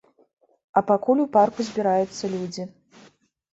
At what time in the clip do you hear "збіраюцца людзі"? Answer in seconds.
1.69-2.69